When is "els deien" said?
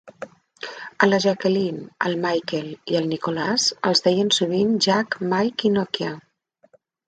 3.93-4.35